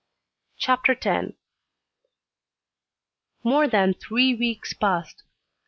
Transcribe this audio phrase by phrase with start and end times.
[0.57, 1.33] CHAPTER X
[3.43, 5.21] More than three weeks passed.